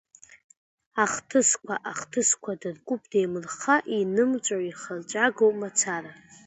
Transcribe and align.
Ахҭысқәа, 1.03 1.75
ахҭысқәа 1.91 2.53
дыркуп 2.61 3.01
деимырхха, 3.11 3.75
инымҵәо-ихырҵәагоу 3.99 5.51
мацара… 5.59 6.11